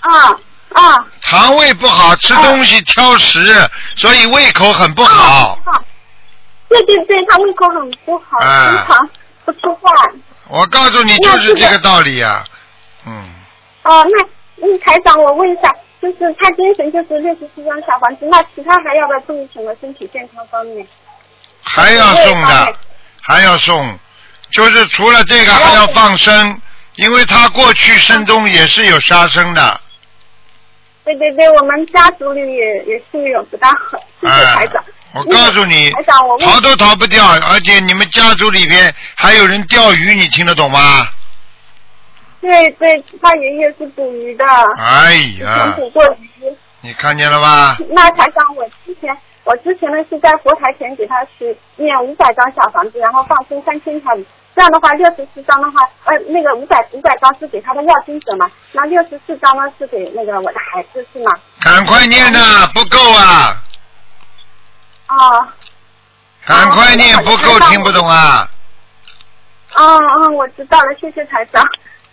[0.00, 0.10] 啊
[0.72, 5.58] 啊肠胃不好，吃东西挑食，所以胃口很不好。
[5.64, 5.80] 啊！
[6.68, 9.08] 对对对，他胃口很不好，哎经常
[9.44, 9.92] 不吃饭。
[10.48, 12.44] 我告诉你，就是这个道理呀、
[13.06, 13.28] 嗯，
[13.84, 20.86] 哦、那嗯，台长，我问一下，就是他精神就是六十四张小房子，那其他还要不要注意什么身体健康方面？
[21.62, 22.74] 还要送的，
[23.20, 23.98] 还要送，
[24.52, 26.60] 就是除了这个还要放生，
[26.94, 29.80] 因为他过去生中也是有杀生的。
[31.04, 34.84] 对对对，我们家族里也也是有不大好，谢谢台哎长。，
[35.16, 35.90] 我告诉你
[36.40, 41.08] 逃都逃不掉，而且你们家族里边还有人钓鱼，你听得懂吗？
[42.40, 44.44] 对对，他爷爷是捕鱼的，
[44.78, 46.30] 哎呀，捕过鱼。
[46.82, 47.76] 你看见了吧？
[47.90, 54.24] 那台长，我之前我之前呢是在佛台前给他许念五百张小房子，然后放生三千条鱼。
[54.54, 61.32] 这样的话，六十四张的话，呃，那个五百五百张是给他的要经者嘛，那六十四张呢是给那个我的孩子是吗？
[61.60, 63.62] 赶快念呐，不够啊！
[65.18, 65.48] 啊，
[66.44, 68.48] 赶快念，不够听不懂啊！
[69.74, 71.62] 嗯嗯，我知道了，谢谢台长。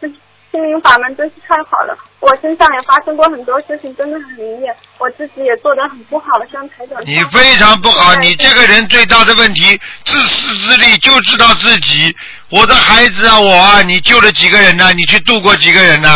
[0.02, 0.08] 这
[0.52, 7.02] 心灵法门真是太好了，我身上也发生过很多事情，真的很灵验，我自己也做得很不好，像台长。
[7.06, 12.16] 你非常不好，你这个人最大的问题，自私自利，就知道自己。
[12.50, 14.94] 我的孩子啊，我啊，你救了几个人呢？
[14.94, 16.10] 你去度过几个人呢？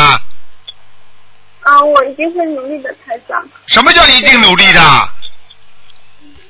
[1.63, 3.43] 啊，我一定会努力的，台长。
[3.65, 4.82] 什么叫一定努力的？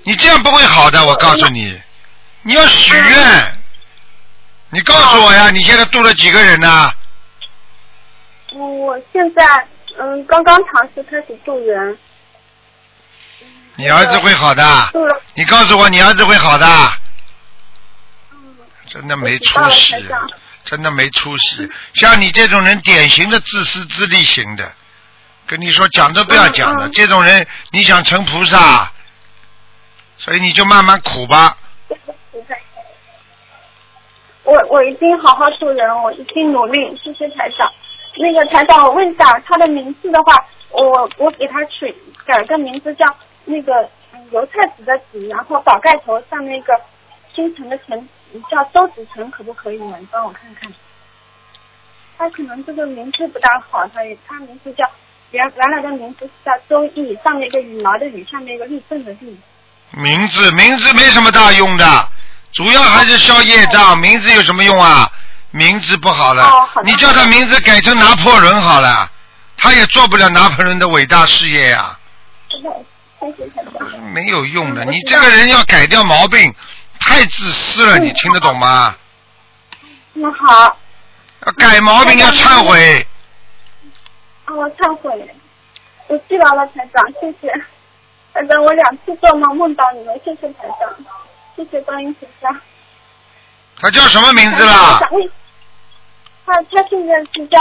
[0.07, 1.77] 你这样不会好的，我告诉你，
[2.43, 3.59] 你要许愿。
[4.69, 6.93] 你告诉我呀，你现在度了几个人呢？
[8.53, 9.43] 嗯，我现在
[9.99, 11.97] 嗯刚刚尝试开始度人。
[13.75, 14.63] 你儿子会好的。
[15.33, 16.65] 你告诉我，你儿子会好的。
[18.31, 18.55] 嗯。
[18.85, 19.93] 真的没出息，
[20.63, 21.69] 真的没出息。
[21.95, 24.71] 像你这种人，典型的自私自利型的。
[25.45, 26.87] 跟你说，讲都不要讲的。
[26.91, 28.89] 这种人，你想成菩萨，
[30.17, 31.57] 所以你就慢慢苦吧。
[34.43, 36.97] 我我一定好好做人，我一定努力。
[36.97, 37.69] 谢谢台长。
[38.17, 40.33] 那个台长，我问一下他的名字的话，
[40.71, 41.93] 我我给他取
[42.25, 43.05] 改个名字叫
[43.45, 43.89] 那个
[44.31, 46.73] 油菜籽的籽，然后宝盖头上那个
[47.35, 48.09] 星辰的辰，
[48.49, 49.97] 叫周子辰，可不可以呢？
[49.99, 50.73] 你帮我看看。
[52.17, 54.89] 他可能这个名字不大好，他他名字叫
[55.31, 59.37] 原原来的名字是叫周易，上面一个羽毛的羽，下面一个立正的立。
[59.91, 62.09] 名字名字没什么大用的。
[62.53, 65.11] 主要还是消业障，名字有什么用啊？
[65.51, 66.51] 名字不好了，
[66.83, 69.09] 你叫他名字改成拿破仑好了，
[69.57, 71.97] 他也做不了拿破仑的伟大事业呀。
[74.13, 76.53] 没有用的，你这个人要改掉毛病，
[76.99, 78.95] 太自私了，你听得懂吗？
[80.13, 80.77] 那好。
[81.45, 83.07] 要改毛病要忏悔。
[84.45, 85.35] 啊，我忏悔，
[86.07, 87.53] 我记牢了，台长，谢谢。
[88.37, 90.93] 台长，我两次做梦梦到你们，谢谢台长。
[91.55, 92.55] 谢谢观音菩萨。
[93.79, 94.99] 他叫什么名字啦？
[96.45, 97.59] 他他现在是叫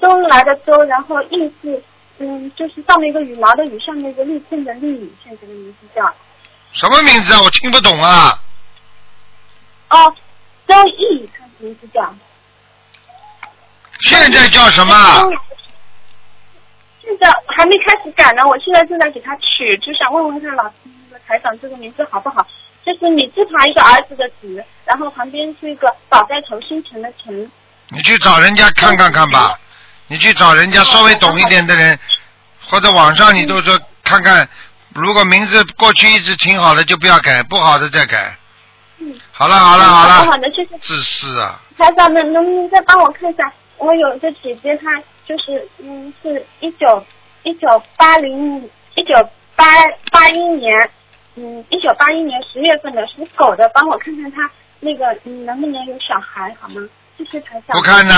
[0.00, 1.80] 周来的周，然后义是
[2.18, 6.12] 嗯，就是上面一个羽毛的羽，上面一个立正的立，现在的名字叫。
[6.72, 7.40] 什么名字啊？
[7.42, 8.36] 我听不懂啊。
[9.90, 10.12] 哦，
[10.66, 12.12] 周易，他名字叫。
[14.00, 14.94] 现在叫什么？
[17.06, 20.74] 现在还没开始改呢，我现在正在给他取，就想问问看老师
[21.08, 22.44] 那个台长这个名字好不好？
[22.84, 27.48] 就是你字旁一个儿子的子，然后旁边是一个宝盖头星辰的辰。
[27.90, 29.56] 你去找人家看看看吧，
[30.08, 31.96] 你去找人家稍微懂一点的人，
[32.68, 34.48] 或者网上你都说看看，
[34.92, 38.36] 如果名字过去一直挺好的就不要改，不好的再改。
[38.98, 39.14] 嗯。
[39.30, 40.26] 好了好了好了。
[40.26, 40.76] 好的谢谢。
[40.80, 41.60] 自私啊。
[41.78, 43.52] 台长能，能不能再帮我看一下？
[43.78, 44.90] 我有一个姐姐，她
[45.26, 47.04] 就是嗯，是一九
[47.42, 48.62] 一九八零
[48.94, 49.14] 一九
[49.54, 49.64] 八
[50.10, 50.90] 八一年。
[51.38, 56.80] 嗯，一九八一年十月份的属狗的，帮我看看他那个嗯能不能有小孩好吗？
[57.18, 57.76] 谢谢台长。
[57.76, 58.14] 不看的，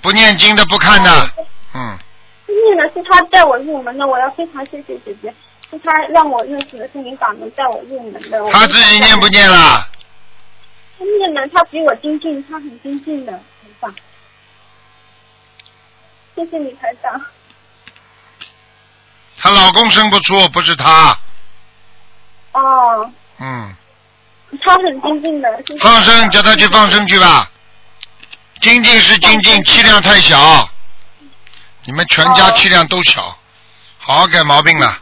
[0.00, 1.10] 不念经的不看的，
[1.74, 1.98] 嗯。
[2.46, 5.34] 念的是他带我入门的，我要非常谢谢姐姐，
[5.70, 8.50] 是他让我认识的是您法门带我入门的。
[8.50, 9.86] 他自己念不念了？
[10.98, 13.38] 他念的，他比我精进，他很精进的。
[16.42, 17.20] 谢谢你台长。
[19.38, 21.16] 她老公生不出，不是她。
[22.50, 23.12] 哦。
[23.38, 23.72] 嗯。
[24.60, 25.48] 她很精进的。
[25.78, 27.48] 放生，叫她去放生去吧。
[28.60, 30.68] 精进是精进，气量太小。
[31.84, 33.38] 你们全家气量都小，
[33.98, 34.98] 好好改毛病了。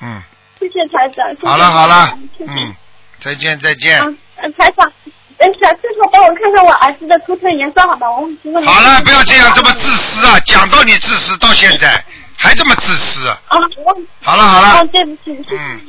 [0.00, 0.20] 嗯。
[0.58, 1.48] 谢谢台长。
[1.48, 2.74] 好了好了，嗯，
[3.20, 4.00] 再见再见。
[4.02, 4.92] 嗯，台长，
[5.38, 8.08] 哎，小师傅帮我看看我儿子的图腾颜色好吗？
[8.08, 8.62] 我。
[8.62, 10.38] 好了，不要这样这么自私啊！
[10.46, 12.04] 讲到你自私，到现在
[12.36, 13.28] 还这么自私。
[13.28, 13.38] 啊，
[13.84, 13.96] 我。
[14.22, 14.80] 好了好了。
[14.80, 15.44] 哦，对不起。
[15.50, 15.80] 嗯。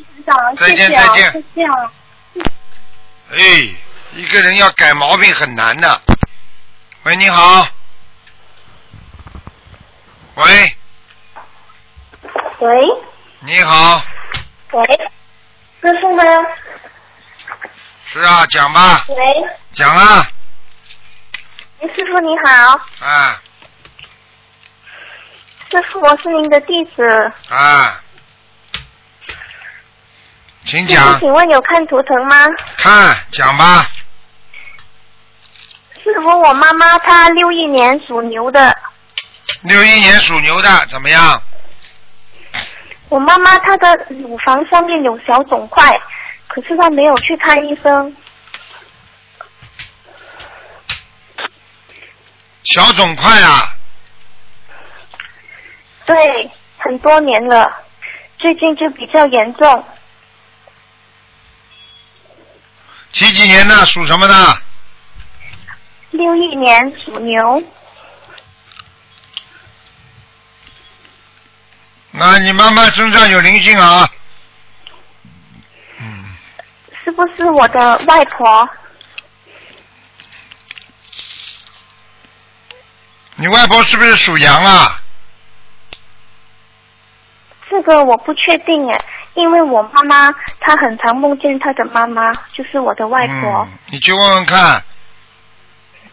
[0.58, 1.92] 再见再见再见啊！
[3.32, 3.38] 哎，
[4.14, 6.02] 一个人要改毛病很难的。
[7.04, 7.68] 喂，你好。
[10.36, 10.76] 喂。
[12.60, 12.70] 喂。
[13.42, 14.02] 你好。
[14.72, 14.84] 喂。
[15.82, 16.24] 师傅吗？
[18.16, 19.06] 是啊，讲吧。
[19.10, 19.16] 喂。
[19.74, 20.26] 讲啊。
[21.82, 22.80] 师傅你好。
[23.06, 23.42] 啊。
[25.70, 27.04] 师傅，我是您的弟子。
[27.50, 28.02] 啊。
[30.64, 31.20] 请讲。
[31.20, 32.38] 请问有看图腾吗？
[32.78, 33.86] 看，讲吧。
[36.02, 38.74] 师傅，我妈妈她六一年属牛的。
[39.64, 41.44] 六一年属牛的怎么样？
[43.10, 45.92] 我妈妈她的乳房上面有小肿块，
[46.56, 48.16] 可是他没有去看医生。
[52.64, 53.76] 小肿块啊
[56.06, 57.84] 对很多年了
[58.40, 59.86] 最近就比较严重
[63.12, 63.86] 几几年的？
[63.86, 64.62] 属什么的？
[66.12, 67.64] 六一年属牛
[72.12, 74.10] 那你妈妈身上有灵性啊
[77.06, 78.68] 嗯，是不是我的外婆？
[83.36, 85.02] 你外婆是不是属羊啊？
[87.70, 88.98] 这个我不确定哎，
[89.34, 93.68] 因为我妈妈她很常梦见她的妈妈，就是我的外婆。
[93.70, 94.84] 嗯，你去问问看。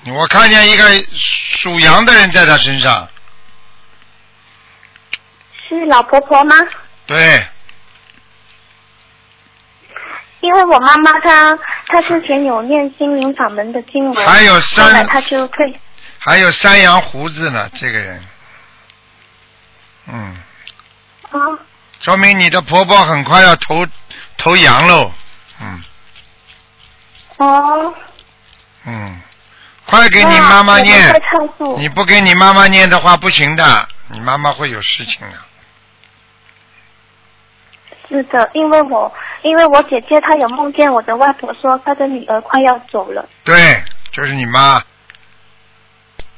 [0.05, 3.09] 我看见一个属羊的人在她身上。
[5.69, 6.57] 是老婆婆吗？
[7.07, 7.47] 对。
[10.43, 14.61] 因为我妈妈她她之前有念心灵法门的经文，还有后来
[14.97, 15.81] 三她就退。
[16.19, 18.25] 还有山羊胡子呢，这个人。
[20.09, 20.37] 嗯，
[21.31, 21.39] 啊，
[22.01, 23.87] 说明你的婆婆很快要投
[24.37, 25.11] 投羊喽。
[25.61, 25.83] 嗯
[27.39, 27.95] 哦。
[28.85, 29.21] 嗯，
[29.87, 31.15] 快给你妈妈念
[31.77, 35.37] 你不给你妈妈念的话不行的，你妈妈会有事情的。
[38.13, 43.55] 是的，因为我因为我姐姐她有梦见我的外婆说她的女儿快要走了，对，
[44.13, 44.83] 就是你妈，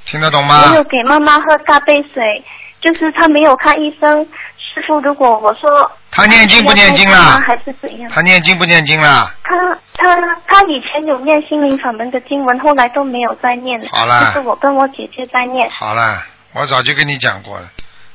[0.07, 0.75] 听得懂吗我？
[0.77, 2.45] 有给妈妈喝大杯水，
[2.81, 4.27] 就是她没有看医生。
[4.57, 8.11] 师傅，如果我说她念经不念经要啦还是怎样？
[8.11, 9.33] 她念经不念经啦？
[9.45, 9.55] 她
[9.95, 10.17] 她
[10.49, 13.87] 她以前有念心灵法门的经文，后来都没有再念了。
[13.93, 15.71] 好了就是我跟我姐姐在念。
[15.71, 17.71] 好了，我早就跟你讲过了，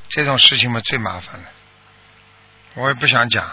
[0.10, 1.48] 这种事情嘛最麻烦了，
[2.76, 3.44] 我也不想讲。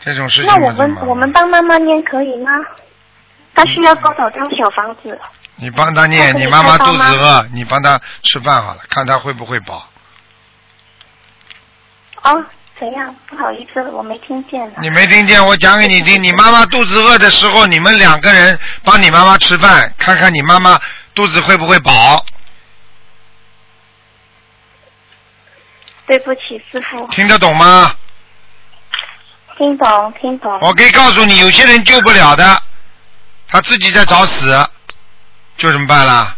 [0.00, 2.50] 这种事情那我们我们帮妈妈念可以吗？
[3.54, 5.18] 她需要多少张小房子？
[5.56, 9.88] 你帮她念，你妈妈肚子饿，你帮她吃饭好了，看她会不会饱。
[12.22, 12.44] 哦，
[12.78, 13.14] 怎样？
[13.28, 14.74] 不好意思，我没听见呢。
[14.82, 16.22] 你没听见我讲给你听？
[16.22, 20.78] 你妈妈肚子饿的时候，你们两个人帮你妈妈吃饭，看看你妈妈
[21.14, 22.26] 肚子会不会饱。
[26.06, 27.06] 对不起，师傅。
[27.08, 27.94] 听得懂吗？
[29.56, 30.58] 听懂，听懂。
[30.60, 32.62] 我可以告诉你，有些人救不了的，
[33.46, 34.68] 他自己在找死，
[35.56, 36.36] 就怎么办啦？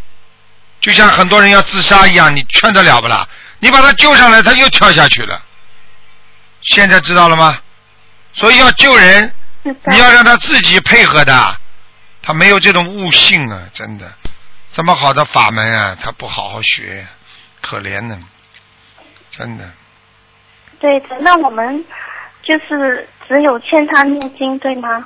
[0.81, 3.27] 就像很多人要自杀一样，你劝得了不啦？
[3.59, 5.43] 你把他救上来，他又跳下去了。
[6.63, 7.57] 现在知道了吗？
[8.35, 11.57] 所以要救人，你要让他自己配合的，
[12.23, 14.13] 他没有这种悟性啊，真的，
[14.73, 17.07] 这么好的法门啊，他不好好学，
[17.63, 18.19] 可怜呢，
[19.37, 19.64] 真的。
[20.79, 21.85] 对的，那我们
[22.42, 25.05] 就是只有欠他念经，对吗？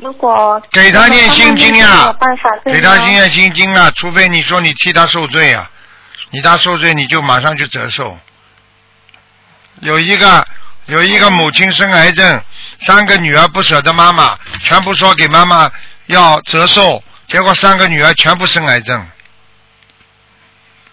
[0.00, 5.68] 如果给他念心经啊、没有办法，对给他念心经啊，除非你说你替他受罪啊，
[6.30, 8.16] 你他受罪你就马上就折寿。
[9.80, 10.46] 有一个
[10.86, 12.42] 有一个母亲生癌症，
[12.82, 15.70] 三个女儿不舍得妈妈，全部说给妈妈
[16.06, 19.04] 要折寿，结果三个女儿全部生癌症。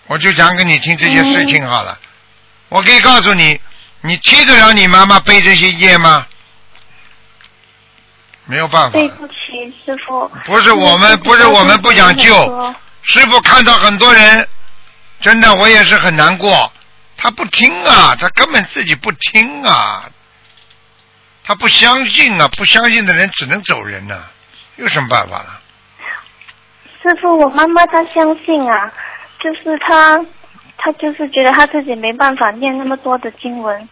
[0.08, 2.00] 我就讲给你听这些事情好了。
[2.70, 3.60] 我可以告诉你，
[4.02, 6.26] 你替得了你妈妈背这些业吗？
[8.46, 9.08] 没有办法对。
[9.10, 9.34] 不起，
[9.86, 10.28] 师傅。
[10.46, 12.76] 不是我们，不是我们不想救。
[13.04, 14.48] 师傅看到很多人，
[15.20, 16.72] 真的我也是很难过。
[17.18, 20.10] 他不听啊，他根本自己不听啊，
[21.44, 24.26] 他不相信啊，不相信的人只能走人呐、
[24.76, 25.62] 有什么办法了？
[27.02, 28.92] 师傅，我妈妈她相信啊，
[29.40, 30.20] 就是她，
[30.78, 33.90] 她就是觉得他自己没办法念那么多的经文。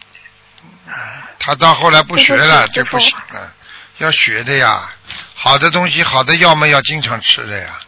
[1.38, 3.52] 他到后来不学了，就不行了，
[3.98, 4.88] 要学的呀。
[5.34, 7.80] 好的东西，好的药嘛，要经常吃的呀。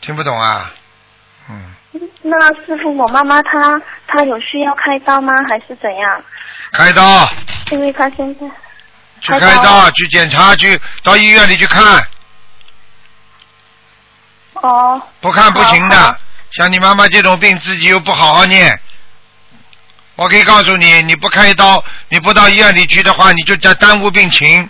[0.00, 0.72] 听不懂啊？
[1.50, 1.74] 嗯，
[2.22, 5.32] 那师傅，我妈妈她她有需要开刀吗？
[5.48, 6.22] 还是怎样？
[6.72, 7.28] 开刀，
[7.72, 8.46] 因为她现在
[9.20, 11.84] 去开开刀刀，去检查，去到医院里去看。
[14.54, 16.18] 哦，不看不行好的。
[16.52, 18.80] 像你妈妈这种病，自己又不好好念，
[20.16, 24.68] 我可以告诉你，你不开刀，你不到医院里去的话，你就在耽误病情。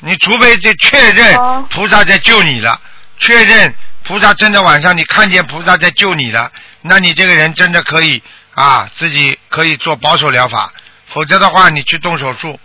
[0.00, 2.80] 你除非这确认哦菩萨在救你了，
[3.18, 6.50] 确认菩萨真的晚上你看见菩萨在救你了，
[6.80, 8.22] 那你这个人真的可以
[8.54, 10.72] 啊，自己可以做保守疗法，
[11.06, 12.58] 否则的话你去动手术，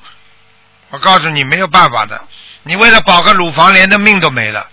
[0.89, 2.21] 我告诉你没有办法的。
[2.63, 4.67] 你为了保个乳房，连的命都没了。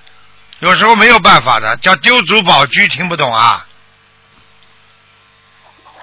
[0.64, 3.66] 有时候没有办法的，叫丢卒保车，听不懂啊？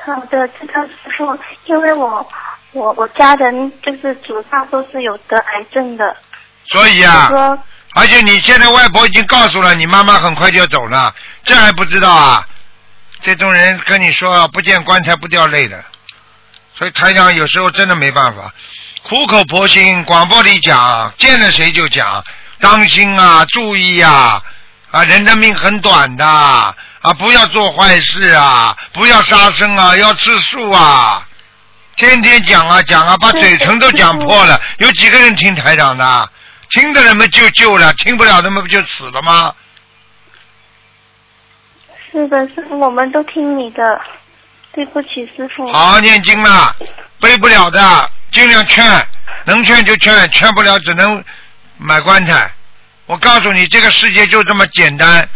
[0.05, 1.35] 好的，知道师傅，
[1.65, 2.29] 因为我
[2.71, 6.15] 我我家人就是祖上都是有得癌症的，
[6.65, 7.31] 所以啊，
[7.95, 11.11] 而且你现在外婆已经告诉了你妈妈很快就要走了，
[11.43, 12.47] 这还不知道啊？
[13.19, 15.83] 这种人跟你说不见棺材不掉泪的，
[16.75, 18.53] 所以台长有时候真的没办法，
[19.01, 22.23] 苦口婆心，广播里讲，见了谁就讲，
[22.59, 24.41] 当心啊，注意啊，
[24.91, 26.75] 啊，人的命很短的啊，
[27.17, 31.25] 不要做坏事啊，不要杀生啊，要吃素啊，
[31.95, 34.59] 天天讲啊讲啊，把嘴唇都讲破了。
[34.79, 36.29] 有几个人听台长的？
[36.71, 39.53] 听的人们就救了，听不了的们不就死了吗？
[42.11, 44.01] 是的，师傅，我们都听你的，
[44.73, 45.71] 对不起，师傅。
[45.71, 46.75] 好好念经啦，
[47.19, 48.85] 背不了的，尽量劝，
[49.45, 51.23] 能劝就劝，劝不了只能
[51.77, 52.51] 买棺材。
[53.11, 55.27] 我告诉你，这个世界就这么简单，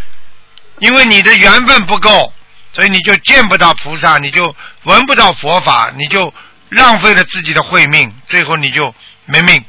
[0.80, 2.32] 因为你的缘分不够，
[2.71, 4.55] 所以你就见不到菩萨，你就
[4.86, 6.34] 闻不到佛法，你就
[6.69, 8.95] 浪费了自己的慧命，最后你就
[9.26, 9.61] 没命。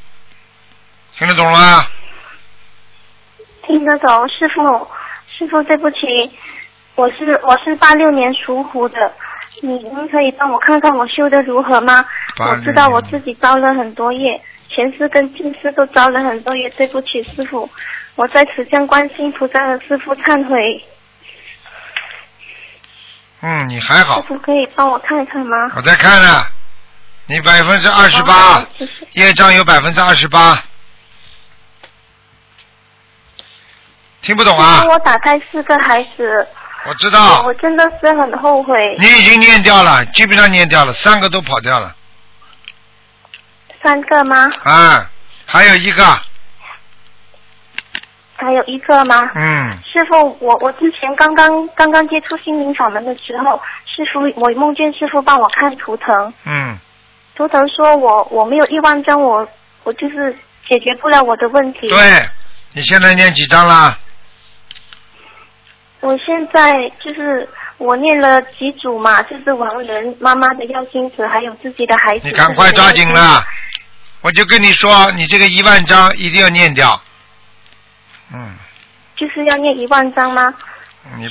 [1.17, 1.85] 听得懂了吗？
[3.63, 4.87] 听得懂，师傅，
[5.37, 5.97] 师傅，对不起，
[6.95, 8.95] 我是我是八六年属虎的，
[9.61, 12.05] 你您可以帮我看看我修的如何吗？
[12.39, 17.69] 我知道我自己招了很多业，前世跟今世都招了很多业，对不起，师傅，
[18.17, 20.83] 我在此向观世音菩萨和师傅忏悔，
[23.41, 25.71] 嗯，你还好师，傅可以帮我看看吗？
[25.75, 26.45] 我在看呢。
[27.29, 28.65] 你百分之二十八
[29.11, 30.63] 业障有百分之二十八，
[34.21, 34.81] 听不懂啊师？
[34.83, 36.47] 傅我打开四个孩子，
[36.85, 38.95] 我知道我，真的是很后悔。
[38.97, 41.93] 你已经念掉了，基本上念掉了，三个都跑掉了，
[43.83, 44.49] 三个吗？
[44.63, 45.11] 啊，
[45.45, 46.19] 还有一个，
[48.37, 49.29] 还有一个吗？
[49.35, 56.77] 嗯，师傅，我我之前刚刚刚刚接触心灵法门的时候，师傅我梦见师傅帮我看图腾，嗯，
[57.35, 59.47] 图腾说我我没有一万张，我
[59.83, 60.31] 我就是
[60.69, 61.89] 解决不了我的问题。
[61.89, 61.97] 对，
[62.73, 63.97] 你现在念几张啦？
[65.99, 72.27] 我现在就是我念了几组嘛，就是亡人妈妈的要精子，还有自己的孩子。
[72.27, 73.43] 你赶快抓紧了，
[74.21, 77.01] 我就跟你说，你这个一万张一定要念掉，
[78.33, 78.55] 嗯，
[79.15, 80.53] 就是要念一万张吗？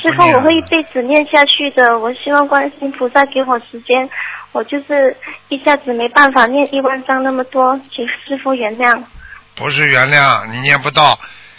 [0.01, 1.99] 师傅，我会一辈子念下去的。
[1.99, 4.09] 我希望观世音菩萨给我时间，
[4.53, 5.14] 我就是
[5.49, 9.03] 一下子没办法念一万张那么多，请师傅原谅。
[9.55, 11.18] 不是原谅你念不到，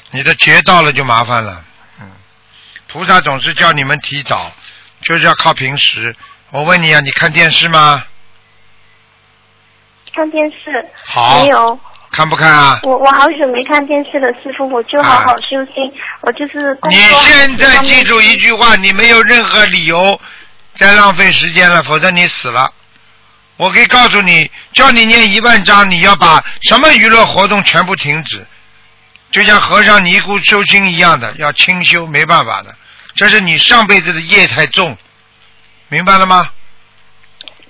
[0.09, 1.63] 你的劫到了就麻烦了。
[2.01, 2.09] 嗯，
[2.88, 4.51] 菩萨总是叫你们提早，
[5.03, 6.15] 就是要靠平时。
[6.49, 8.03] 我问你啊，你看电视吗？
[10.15, 11.79] 看电视好没有？
[12.18, 12.80] 看不看啊？
[12.82, 15.93] 我我好久没看电视了，师傅，我就好好修心。
[16.22, 20.20] 我就是工你现在记住一句话，你没有任何理由
[20.74, 22.74] 再浪费时间了，否则你死了。
[23.57, 28.43] 我可以告诉你，叫你念一万章，你要把什么娱乐活动全部停止，
[29.30, 32.74] 就像和尚尼姑修心一样的，要清修，没办法的。
[33.13, 34.97] 这是你上辈子的业太重，
[35.88, 36.49] 明白了吗？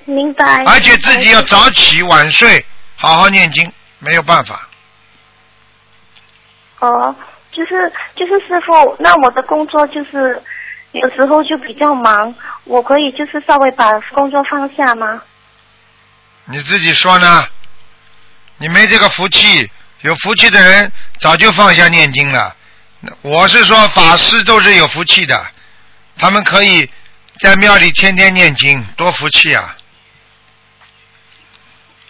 [0.05, 0.63] 明白。
[0.65, 3.69] 而且自己要早起晚睡，好好念经，
[3.99, 4.67] 没有办法。
[6.79, 7.15] 哦，
[7.51, 10.41] 就是就是师傅，那我的工作就是
[10.91, 12.33] 有时候就比较忙，
[12.65, 15.21] 我可以就是稍微把工作放下吗？
[16.45, 17.45] 你自己说呢？
[18.57, 19.69] 你没这个福气，
[20.01, 22.55] 有福气的人早就放下念经了。
[23.21, 25.45] 我是说，法师都是有福气的，
[26.17, 26.89] 他们可以
[27.39, 29.76] 在庙里天天念经，多福气啊！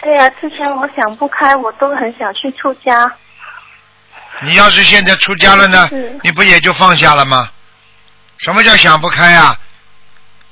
[0.08, 3.12] 对呀、之前我想不开，我都很想去出家。
[4.40, 7.52] 你要是现在出家了呢是，你不也就放下了吗？
[8.38, 9.60] 什么叫想不开啊？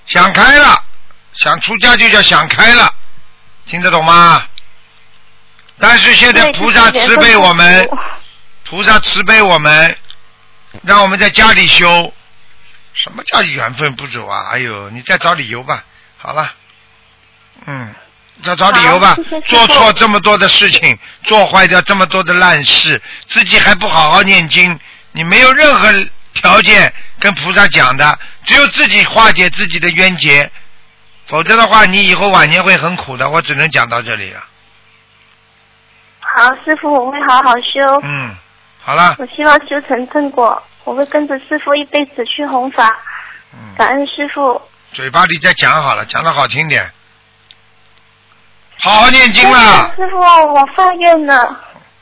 [0.08, 0.84] 想开了，
[1.36, 2.94] 想出家就叫想开了，
[3.66, 4.44] 听得懂吗？
[5.80, 7.90] 但是现在菩萨慈悲我们，
[8.66, 9.98] 菩萨慈悲我们，
[10.84, 12.14] 让我们在家里修。
[12.92, 14.50] 什么叫缘分不走啊？
[14.52, 15.86] 哎呦，你再找理由吧。
[16.18, 16.52] 好了，
[17.66, 17.96] 嗯，
[18.44, 19.16] 再找理由吧
[19.46, 24.78] 做错这么多的事情，做坏掉这么多的烂事，自己还不好好念经，
[25.14, 25.90] 你没有任何
[26.34, 30.52] 条件跟菩萨讲的，只有自己化解自己的冤结。
[31.28, 33.28] 否则的话，你以后晚年会很苦的。
[33.28, 34.44] 我只能讲到这里了。
[36.20, 38.02] 好，师傅，我会好好修。
[38.04, 38.36] 嗯，
[38.80, 42.96] 好了，我希望修成正果，我会跟着师傅一辈子去弘法。
[43.54, 44.62] 嗯，感恩师傅。
[44.92, 46.92] 嘴巴里再讲好了，讲的好听点。
[48.80, 51.60] 好好念经啦，师傅，我发愿了。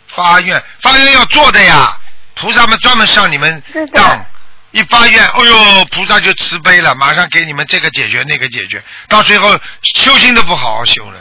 [0.08, 1.98] 发愿，发愿要做的呀。
[2.36, 3.64] 菩萨们专门上你们
[3.94, 4.26] 当，
[4.72, 9.50] 一发愿，哎呦，菩萨就慈悲了，马上给你们这个解决那个解决，到最后
[9.82, 11.20] 修心都不好好修了，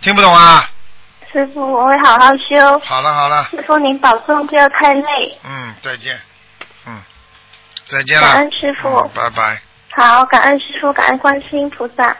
[0.00, 0.70] 听不懂啊？
[1.32, 2.78] 师傅，我会好好修。
[2.84, 5.38] 好了好了，师傅您保重，不要太累。
[5.42, 6.18] 嗯，再见，
[6.86, 7.02] 嗯，
[7.90, 9.60] 再见了，感恩师傅嗯拜拜。
[9.90, 12.16] 好，感恩师傅，感恩观世音菩萨。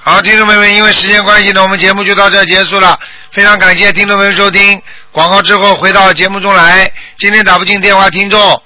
[0.00, 2.98] 好，听众朋友们，因为时间关系呢，我们节目就到这结束了。
[3.32, 4.80] 非常感谢听众朋友收听
[5.10, 6.90] 广告之后回到节目中来。
[7.18, 8.62] 今天打不进电话，听众，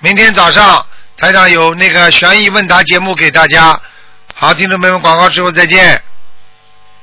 [0.00, 0.84] 明天早上
[1.16, 3.80] 台上有那个悬疑问答节目给大家。
[4.34, 6.00] 好，听众朋友们，广告之后再见。